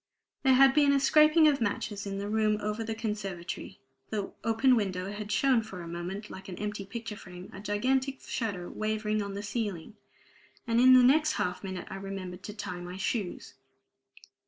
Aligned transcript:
There 0.41 0.55
had 0.55 0.73
been 0.73 0.91
a 0.93 0.99
scraping 0.99 1.47
of 1.47 1.61
matches 1.61 2.07
in 2.07 2.17
the 2.17 2.27
room 2.27 2.57
over 2.59 2.83
the 2.83 2.95
conservatory; 2.95 3.77
the 4.09 4.33
open 4.43 4.75
window 4.75 5.11
had 5.11 5.31
shown 5.31 5.61
for 5.61 5.83
a 5.83 5.87
moment, 5.87 6.27
like 6.31 6.49
an 6.49 6.55
empty 6.57 6.83
picture 6.87 7.15
frame, 7.15 7.51
a 7.53 7.59
gigantic 7.59 8.19
shadow 8.21 8.67
wavering 8.69 9.21
on 9.21 9.35
the 9.35 9.43
ceiling; 9.43 9.95
and 10.65 10.79
in 10.81 10.95
the 10.95 11.03
next 11.03 11.33
half 11.33 11.63
minute 11.63 11.87
I 11.91 11.97
remembered 11.97 12.41
to 12.45 12.53
tie 12.55 12.79
my 12.81 12.97
shoes. 12.97 13.53